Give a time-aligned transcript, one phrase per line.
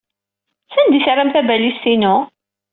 [0.73, 2.15] Sanda ay terram tabalizt-inu?